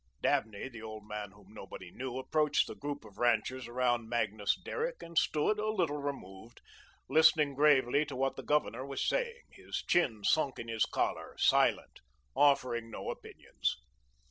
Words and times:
Dabney, 0.23 0.67
the 0.67 0.81
old 0.81 1.07
man 1.07 1.29
whom 1.29 1.53
nobody 1.53 1.91
knew, 1.91 2.17
approached 2.17 2.65
the 2.65 2.73
group 2.73 3.05
of 3.05 3.19
ranchers 3.19 3.67
around 3.67 4.09
Magnus 4.09 4.59
Derrick 4.59 5.03
and 5.03 5.15
stood, 5.15 5.59
a 5.59 5.69
little 5.69 5.99
removed, 6.01 6.59
listening 7.07 7.53
gravely 7.53 8.03
to 8.05 8.15
what 8.15 8.35
the 8.35 8.41
governor 8.41 8.83
was 8.83 9.07
saying, 9.07 9.43
his 9.51 9.83
chin 9.87 10.23
sunk 10.23 10.57
in 10.57 10.67
his 10.69 10.85
collar, 10.85 11.35
silent, 11.37 11.99
offering 12.35 12.89
no 12.89 13.11
opinions. 13.11 13.75